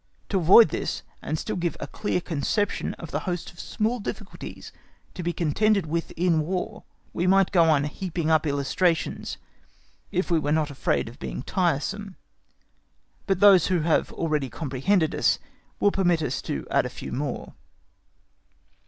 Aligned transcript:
To 0.29 0.39
avoid 0.39 0.69
this, 0.69 1.03
and 1.21 1.37
still 1.37 1.55
to 1.55 1.59
give 1.59 1.77
a 1.79 1.85
clear 1.85 2.19
conception 2.21 2.95
of 2.95 3.11
the 3.11 3.19
host 3.29 3.51
of 3.51 3.59
small 3.59 3.99
difficulties 3.99 4.71
to 5.13 5.21
be 5.21 5.31
contended 5.31 5.85
with 5.85 6.09
in 6.17 6.39
War, 6.41 6.85
we 7.13 7.27
might 7.27 7.51
go 7.51 7.65
on 7.65 7.83
heaping 7.83 8.31
up 8.31 8.47
illustrations, 8.47 9.37
if 10.11 10.31
we 10.31 10.39
were 10.39 10.51
not 10.51 10.71
afraid 10.71 11.07
of 11.07 11.19
being 11.19 11.43
tiresome. 11.43 12.15
But 13.27 13.41
those 13.41 13.67
who 13.67 13.81
have 13.81 14.11
already 14.13 14.49
comprehended 14.49 15.13
us 15.13 15.37
will 15.79 15.91
permit 15.91 16.23
us 16.23 16.41
to 16.41 16.65
add 16.71 16.87
a 16.87 16.89
few 16.89 17.11
more. 17.11 17.53